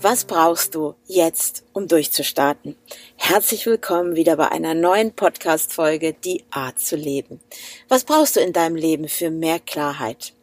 [0.00, 2.76] Was brauchst du jetzt, um durchzustarten?
[3.16, 7.40] Herzlich willkommen wieder bei einer neuen Podcast-Folge, Die Art zu leben.
[7.88, 10.34] Was brauchst du in deinem Leben für mehr Klarheit?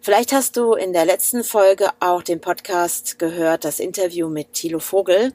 [0.00, 4.78] Vielleicht hast du in der letzten Folge auch den Podcast gehört, das Interview mit Thilo
[4.78, 5.32] Vogel.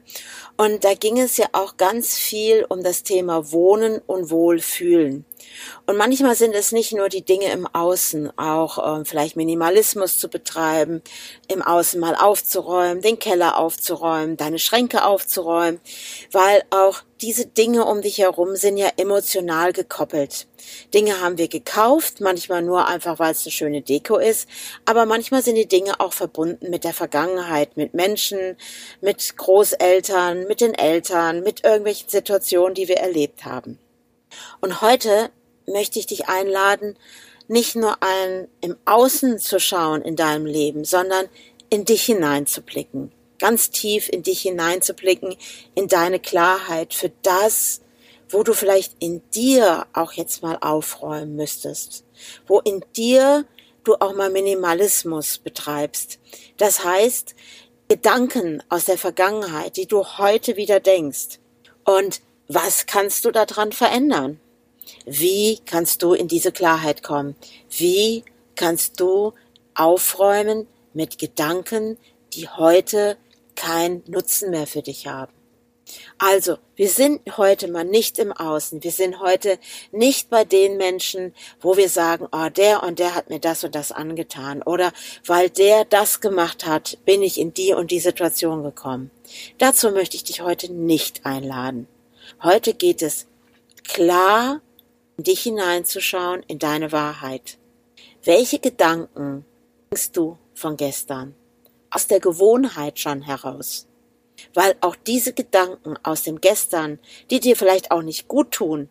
[0.56, 5.24] Und da ging es ja auch ganz viel um das Thema Wohnen und Wohlfühlen.
[5.86, 10.28] Und manchmal sind es nicht nur die Dinge im Außen, auch äh, vielleicht Minimalismus zu
[10.28, 11.02] betreiben,
[11.48, 15.80] im Außen mal aufzuräumen, den Keller aufzuräumen, deine Schränke aufzuräumen,
[16.32, 20.46] weil auch diese Dinge um dich herum sind ja emotional gekoppelt.
[20.92, 24.48] Dinge haben wir gekauft, manchmal nur einfach, weil es eine schöne Deko ist,
[24.84, 28.56] aber manchmal sind die Dinge auch verbunden mit der Vergangenheit, mit Menschen,
[29.00, 33.78] mit Großeltern, mit den Eltern, mit irgendwelchen Situationen, die wir erlebt haben.
[34.60, 35.30] Und heute
[35.66, 36.96] möchte ich dich einladen,
[37.48, 41.26] nicht nur ein, im Außen zu schauen in deinem Leben, sondern
[41.70, 45.36] in dich hineinzublicken, ganz tief in dich hineinzublicken,
[45.74, 47.80] in deine Klarheit für das,
[48.28, 52.04] wo du vielleicht in dir auch jetzt mal aufräumen müsstest,
[52.46, 53.44] wo in dir
[53.84, 56.18] du auch mal Minimalismus betreibst.
[56.56, 57.36] Das heißt,
[57.88, 61.38] Gedanken aus der Vergangenheit, die du heute wieder denkst.
[61.84, 64.40] Und was kannst du daran verändern?
[65.04, 67.36] Wie kannst du in diese Klarheit kommen?
[67.70, 69.32] Wie kannst du
[69.74, 71.98] aufräumen mit Gedanken,
[72.32, 73.16] die heute
[73.54, 75.32] keinen Nutzen mehr für dich haben?
[76.18, 78.82] Also, wir sind heute mal nicht im Außen.
[78.82, 79.58] Wir sind heute
[79.92, 83.74] nicht bei den Menschen, wo wir sagen, oh, der und der hat mir das und
[83.74, 84.62] das angetan.
[84.62, 84.92] Oder
[85.26, 89.10] weil der das gemacht hat, bin ich in die und die Situation gekommen.
[89.58, 91.86] Dazu möchte ich dich heute nicht einladen.
[92.42, 93.26] Heute geht es
[93.82, 94.60] klar
[95.16, 97.56] in dich hineinzuschauen, in deine Wahrheit.
[98.24, 99.46] Welche Gedanken
[99.90, 101.34] denkst du von gestern?
[101.88, 103.86] Aus der Gewohnheit schon heraus.
[104.52, 106.98] Weil auch diese Gedanken aus dem Gestern,
[107.30, 108.90] die dir vielleicht auch nicht gut tun,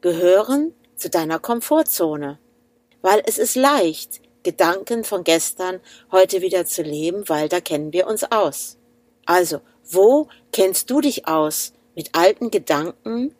[0.00, 2.38] gehören zu deiner Komfortzone.
[3.02, 8.06] Weil es ist leicht, Gedanken von gestern heute wieder zu leben, weil da kennen wir
[8.06, 8.78] uns aus.
[9.26, 13.34] Also, wo kennst du dich aus mit alten Gedanken,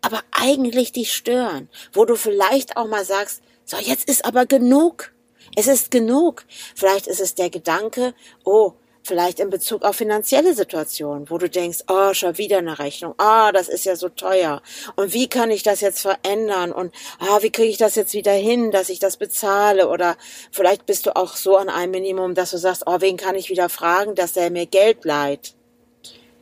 [0.00, 5.12] aber eigentlich dich stören, wo du vielleicht auch mal sagst, so jetzt ist aber genug.
[5.56, 6.44] Es ist genug.
[6.74, 8.14] Vielleicht ist es der Gedanke,
[8.44, 13.14] oh, vielleicht in Bezug auf finanzielle Situationen, wo du denkst, oh, schon wieder eine Rechnung,
[13.18, 14.62] ah, oh, das ist ja so teuer.
[14.96, 16.72] Und wie kann ich das jetzt verändern?
[16.72, 19.88] Und ah, wie kriege ich das jetzt wieder hin, dass ich das bezahle?
[19.88, 20.16] Oder
[20.52, 23.50] vielleicht bist du auch so an einem Minimum, dass du sagst, oh, wen kann ich
[23.50, 25.54] wieder fragen, dass der mir Geld leiht?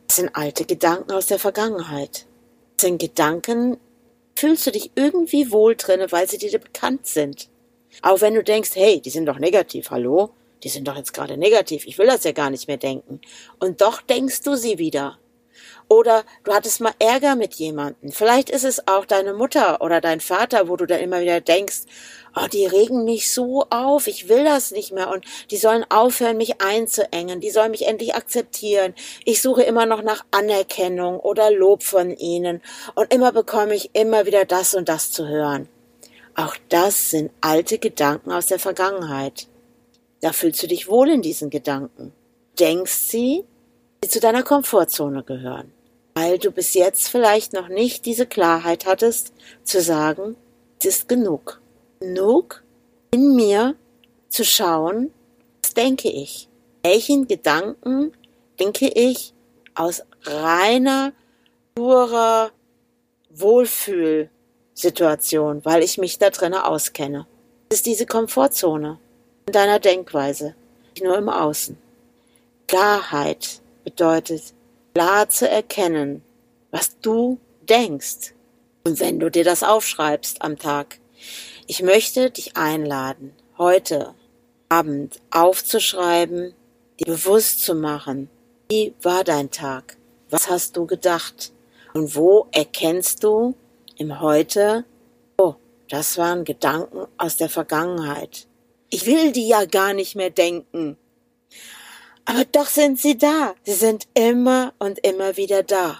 [0.07, 2.25] Das sind alte Gedanken aus der Vergangenheit
[2.81, 3.77] sind Gedanken,
[4.35, 7.49] fühlst du dich irgendwie wohl drinne, weil sie dir bekannt sind.
[8.01, 10.31] Auch wenn du denkst, hey, die sind doch negativ, hallo?
[10.63, 13.21] Die sind doch jetzt gerade negativ, ich will das ja gar nicht mehr denken.
[13.59, 15.19] Und doch denkst du sie wieder.
[15.87, 18.11] Oder du hattest mal Ärger mit jemandem.
[18.11, 21.83] Vielleicht ist es auch deine Mutter oder dein Vater, wo du dann immer wieder denkst,
[22.43, 26.37] oh, die regen mich so auf, ich will das nicht mehr und die sollen aufhören,
[26.37, 28.93] mich einzuengen, die sollen mich endlich akzeptieren.
[29.25, 32.61] Ich suche immer noch nach Anerkennung oder Lob von ihnen
[32.95, 35.67] und immer bekomme ich immer wieder das und das zu hören.
[36.35, 39.47] Auch das sind alte Gedanken aus der Vergangenheit.
[40.21, 42.13] Da fühlst du dich wohl in diesen Gedanken.
[42.59, 43.43] Denkst sie,
[44.03, 45.71] die zu deiner Komfortzone gehören,
[46.13, 49.33] weil du bis jetzt vielleicht noch nicht diese Klarheit hattest,
[49.63, 50.35] zu sagen,
[50.79, 51.59] es ist genug.
[51.99, 52.63] Genug
[53.11, 53.75] in mir
[54.29, 55.11] zu schauen,
[55.61, 56.47] was denke ich?
[56.83, 58.13] Welchen Gedanken
[58.59, 59.33] denke ich
[59.73, 61.13] aus reiner,
[61.75, 62.51] purer
[63.29, 67.27] Wohlfühlsituation, weil ich mich da drinnen auskenne.
[67.69, 68.99] Es ist diese Komfortzone
[69.45, 70.55] in deiner Denkweise,
[70.91, 71.77] nicht nur im Außen.
[72.67, 74.53] Klarheit bedeutet,
[74.93, 76.21] klar zu erkennen,
[76.71, 78.33] was du denkst.
[78.83, 80.99] Und wenn du dir das aufschreibst am Tag,
[81.67, 84.15] ich möchte dich einladen, heute
[84.69, 86.53] Abend aufzuschreiben,
[86.99, 88.29] dir bewusst zu machen,
[88.69, 89.97] wie war dein Tag?
[90.29, 91.51] Was hast du gedacht?
[91.93, 93.55] Und wo erkennst du
[93.97, 94.85] im Heute,
[95.37, 95.55] oh,
[95.89, 98.47] das waren Gedanken aus der Vergangenheit.
[98.89, 100.97] Ich will die ja gar nicht mehr denken.
[102.23, 103.55] Aber doch sind sie da.
[103.63, 105.99] Sie sind immer und immer wieder da.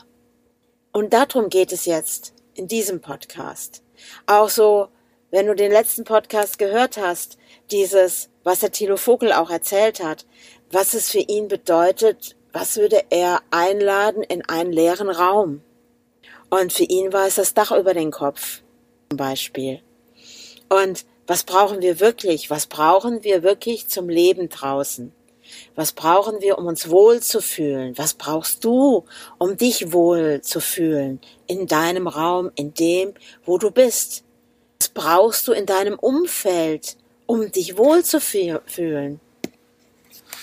[0.93, 3.81] Und darum geht es jetzt in diesem Podcast.
[4.25, 4.89] Auch so,
[5.37, 7.37] wenn du den letzten Podcast gehört hast,
[7.69, 10.25] dieses, was der Thilo Vogel auch erzählt hat,
[10.71, 15.61] was es für ihn bedeutet, was würde er einladen in einen leeren Raum.
[16.49, 18.63] Und für ihn war es das Dach über den Kopf,
[19.11, 19.81] zum Beispiel.
[20.69, 22.49] Und was brauchen wir wirklich?
[22.49, 25.13] Was brauchen wir wirklich zum Leben draußen?
[25.75, 27.95] Was brauchen wir, um uns wohl zu fühlen?
[27.95, 29.05] Was brauchst du,
[29.37, 33.13] um dich wohl zu fühlen in deinem Raum, in dem,
[33.45, 34.23] wo du bist?
[34.79, 39.19] Was brauchst du in deinem Umfeld, um dich wohl zu fühlen?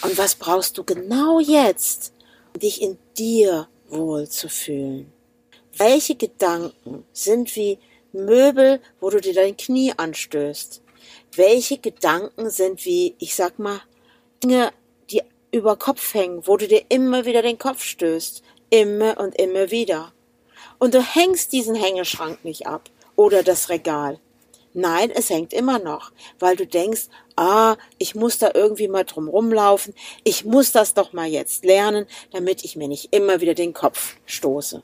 [0.03, 2.13] Und was brauchst du genau jetzt,
[2.53, 5.13] um dich in dir wohl zu fühlen?
[5.77, 7.79] Welche Gedanken sind wie
[8.13, 10.83] Möbel, wo du dir dein Knie anstößt?
[11.37, 13.81] Welche Gedanken sind wie, ich sag mal,
[14.43, 14.73] Dinge,
[15.11, 18.43] die über Kopf hängen, wo du dir immer wieder den Kopf stößt?
[18.71, 20.13] Immer und immer wieder.
[20.79, 24.21] Und du hängst diesen Hängeschrank nicht ab oder das Regal.
[24.77, 26.11] Nein, es hängt immer noch,
[26.41, 27.07] weil du denkst,
[27.37, 29.95] ah, ich muss da irgendwie mal drum rumlaufen,
[30.25, 34.17] ich muss das doch mal jetzt lernen, damit ich mir nicht immer wieder den Kopf
[34.27, 34.83] stoße.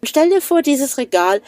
[0.00, 1.42] Und stell dir vor, dieses Regal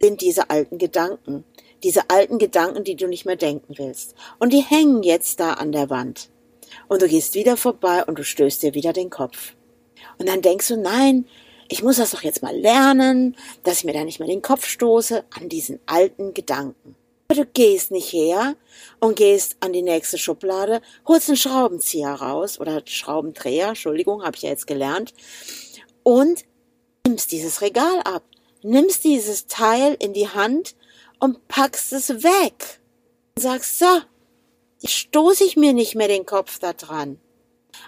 [0.00, 1.44] sind diese alten Gedanken,
[1.82, 4.14] diese alten Gedanken, die du nicht mehr denken willst.
[4.38, 6.30] Und die hängen jetzt da an der Wand.
[6.88, 9.54] Und du gehst wieder vorbei und du stößt dir wieder den Kopf.
[10.16, 11.26] Und dann denkst du, nein,
[11.68, 14.66] ich muss das doch jetzt mal lernen, dass ich mir da nicht mehr den Kopf
[14.66, 16.96] stoße an diesen alten Gedanken.
[17.30, 18.56] Aber du gehst nicht her
[18.98, 24.42] und gehst an die nächste Schublade, holst einen Schraubenzieher raus oder Schraubendreher, Entschuldigung, habe ich
[24.42, 25.14] ja jetzt gelernt,
[26.02, 26.44] und
[27.06, 28.24] nimmst dieses Regal ab,
[28.62, 30.74] nimmst dieses Teil in die Hand
[31.20, 32.80] und packst es weg.
[33.36, 34.00] Und sagst, so,
[34.80, 37.20] jetzt stoße ich mir nicht mehr den Kopf da dran.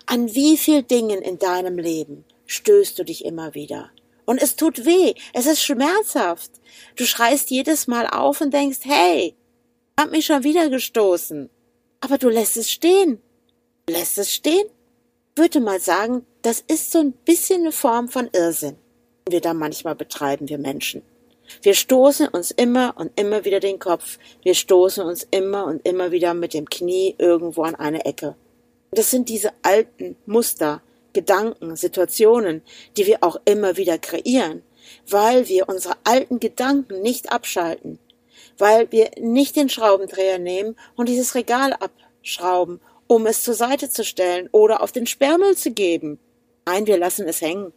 [0.07, 3.91] An wie viel Dingen in deinem Leben stößt du dich immer wieder?
[4.25, 6.51] Und es tut weh, es ist schmerzhaft.
[6.97, 9.35] Du schreist jedes Mal auf und denkst, hey,
[9.99, 11.51] hab mich schon wieder gestoßen.
[12.01, 13.21] Aber du lässt es stehen.
[13.87, 14.67] Du lässt es stehen?
[15.35, 18.77] Ich würde mal sagen, das ist so ein bisschen eine Form von Irrsinn
[19.29, 21.03] wir da manchmal betreiben, wir Menschen.
[21.61, 24.19] Wir stoßen uns immer und immer wieder den Kopf.
[24.43, 28.37] Wir stoßen uns immer und immer wieder mit dem Knie irgendwo an eine Ecke.
[28.91, 32.63] Das sind diese alten Muster, Gedanken, Situationen,
[32.97, 34.63] die wir auch immer wieder kreieren,
[35.09, 37.99] weil wir unsere alten Gedanken nicht abschalten,
[38.59, 44.05] weil wir nicht den Schraubendreher nehmen und dieses Regal abschrauben, um es zur Seite zu
[44.05, 46.19] stellen oder auf den Sperrmüll zu geben.
[46.65, 47.73] Nein, wir lassen es hängen.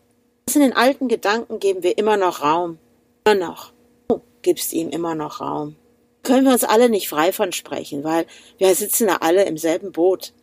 [0.53, 2.77] In den alten Gedanken geben wir immer noch Raum.
[3.25, 3.73] Immer noch.
[4.07, 5.75] Du gibst ihm immer noch Raum.
[6.23, 8.25] Können wir uns alle nicht frei von sprechen, weil
[8.57, 10.33] wir sitzen da alle im selben Boot.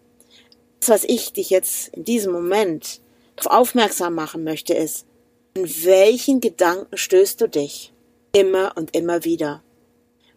[0.83, 3.01] Das, was ich dich jetzt in diesem Moment
[3.45, 5.07] aufmerksam machen möchte, ist,
[5.55, 7.93] in welchen Gedanken stößt du dich?
[8.33, 9.63] Immer und immer wieder.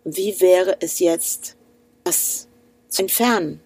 [0.03, 1.55] Und wie wäre es jetzt,
[2.03, 2.47] das
[2.89, 3.59] zu entfernen?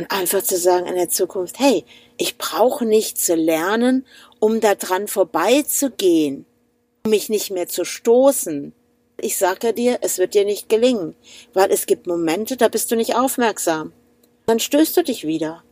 [0.00, 1.84] Und einfach zu sagen in der Zukunft, hey,
[2.16, 4.04] ich brauche nicht zu lernen,
[4.40, 6.46] um da dran vorbeizugehen,
[7.04, 8.72] um mich nicht mehr zu stoßen.
[9.20, 11.14] Ich sage dir, es wird dir nicht gelingen,
[11.52, 13.92] weil es gibt Momente, da bist du nicht aufmerksam.
[14.46, 15.62] Dann stößt du dich wieder.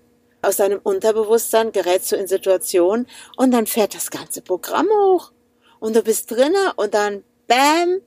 [0.42, 3.06] Aus deinem Unterbewusstsein gerätst du in Situationen
[3.37, 5.30] und dann fährt das ganze Programm hoch.
[5.78, 8.00] Und du bist drinne und dann, bam,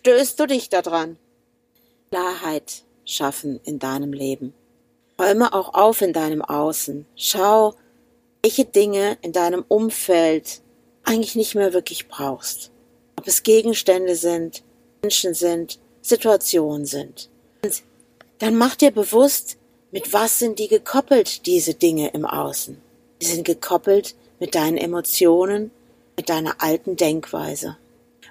[0.00, 1.18] stößt du dich da dran.
[2.10, 4.52] Klarheit schaffen in deinem Leben.
[5.18, 7.06] Räume auch auf in deinem Außen.
[7.16, 7.74] Schau,
[8.42, 10.60] welche Dinge in deinem Umfeld
[11.04, 12.70] eigentlich nicht mehr wirklich brauchst.
[13.16, 14.62] Ob es Gegenstände sind,
[15.02, 17.28] Menschen sind, Situationen sind.
[17.62, 17.82] Und
[18.38, 19.58] dann mach dir bewusst,
[19.92, 22.80] mit was sind die gekoppelt, diese Dinge im Außen.
[23.20, 25.70] Die sind gekoppelt mit deinen Emotionen,
[26.16, 27.76] mit deiner alten Denkweise.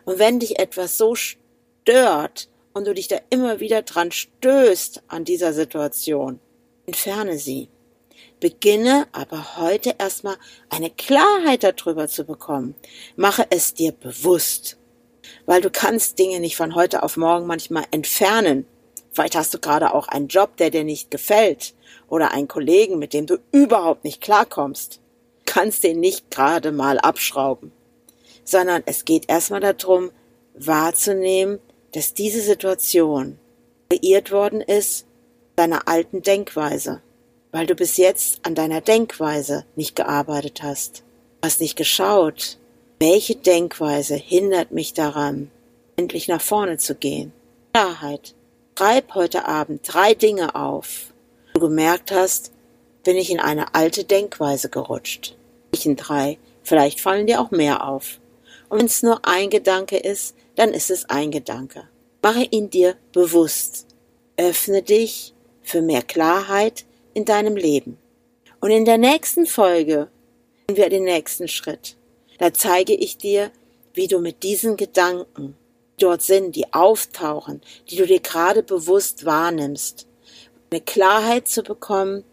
[0.05, 5.25] Und wenn dich etwas so stört und du dich da immer wieder dran stößt an
[5.25, 6.39] dieser Situation,
[6.85, 7.69] entferne sie.
[8.39, 10.37] Beginne aber heute erstmal
[10.69, 12.75] eine Klarheit darüber zu bekommen.
[13.15, 14.77] Mache es dir bewusst.
[15.45, 18.65] Weil du kannst Dinge nicht von heute auf morgen manchmal entfernen.
[19.19, 21.73] Vielleicht hast du gerade auch einen Job, der dir nicht gefällt.
[22.07, 25.01] Oder einen Kollegen, mit dem du überhaupt nicht klarkommst.
[25.45, 27.73] Kannst den nicht gerade mal abschrauben.
[28.45, 30.11] Sondern es geht erstmal darum,
[30.53, 31.59] wahrzunehmen,
[31.91, 33.37] dass diese Situation
[33.89, 35.05] kreiert worden ist
[35.57, 37.01] deiner alten Denkweise,
[37.51, 41.03] weil du bis jetzt an deiner Denkweise nicht gearbeitet hast.
[41.43, 42.57] Hast nicht geschaut,
[43.01, 45.51] welche Denkweise hindert mich daran,
[45.97, 47.33] endlich nach vorne zu gehen.
[47.73, 48.33] Klarheit.
[48.79, 51.11] Schreib heute Abend drei Dinge auf,
[51.53, 52.53] du gemerkt hast,
[53.03, 55.35] bin ich in eine alte Denkweise gerutscht.
[55.73, 58.21] Ich in drei, vielleicht fallen dir auch mehr auf.
[58.69, 61.89] Und wenn es nur ein Gedanke ist, dann ist es ein Gedanke.
[62.21, 63.85] Mache ihn dir bewusst.
[64.37, 67.97] Öffne dich für mehr Klarheit in deinem Leben.
[68.61, 70.07] Und in der nächsten Folge
[70.67, 71.97] gehen wir den nächsten Schritt.
[72.37, 73.51] Da zeige ich dir,
[73.93, 75.57] wie du mit diesen Gedanken
[76.01, 80.07] dort sind, die auftauchen, die du dir gerade bewusst wahrnimmst,
[80.71, 82.23] eine Klarheit zu bekommen,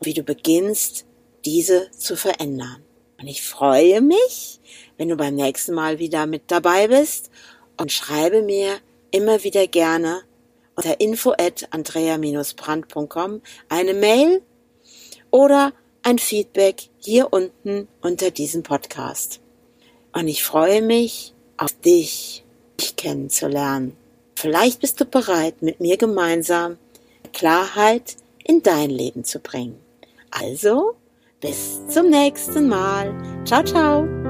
[0.00, 1.06] wie du beginnst,
[1.44, 2.82] diese zu verändern.
[3.18, 4.60] Und ich freue mich,
[4.98, 7.30] wenn du beim nächsten Mal wieder mit dabei bist
[7.76, 8.78] und schreibe mir
[9.10, 10.22] immer wieder gerne
[10.74, 14.42] unter info at andrea-brand.com eine Mail
[15.30, 19.40] oder ein Feedback hier unten unter diesem Podcast.
[20.12, 22.45] Und ich freue mich auf dich,
[22.80, 23.96] dich kennenzulernen.
[24.34, 26.76] Vielleicht bist du bereit, mit mir gemeinsam
[27.32, 29.78] Klarheit in dein Leben zu bringen.
[30.30, 30.94] Also,
[31.40, 33.14] bis zum nächsten Mal.
[33.44, 34.25] Ciao, ciao.